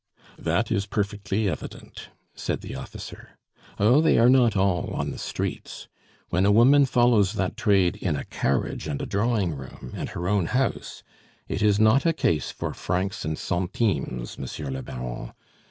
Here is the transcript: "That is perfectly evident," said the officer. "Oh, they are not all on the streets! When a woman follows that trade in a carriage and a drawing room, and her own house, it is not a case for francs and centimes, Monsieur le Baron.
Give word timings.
"That 0.39 0.71
is 0.71 0.87
perfectly 0.87 1.47
evident," 1.47 2.09
said 2.33 2.61
the 2.61 2.73
officer. 2.73 3.37
"Oh, 3.77 4.01
they 4.01 4.17
are 4.17 4.31
not 4.31 4.57
all 4.57 4.89
on 4.95 5.11
the 5.11 5.19
streets! 5.19 5.87
When 6.29 6.43
a 6.43 6.51
woman 6.51 6.87
follows 6.87 7.33
that 7.33 7.55
trade 7.55 7.97
in 7.97 8.15
a 8.15 8.25
carriage 8.25 8.87
and 8.87 8.99
a 8.99 9.05
drawing 9.05 9.53
room, 9.53 9.91
and 9.95 10.09
her 10.09 10.27
own 10.27 10.47
house, 10.47 11.03
it 11.47 11.61
is 11.61 11.79
not 11.79 12.07
a 12.07 12.13
case 12.13 12.49
for 12.49 12.73
francs 12.73 13.23
and 13.25 13.37
centimes, 13.37 14.39
Monsieur 14.39 14.71
le 14.71 14.81
Baron. 14.81 15.33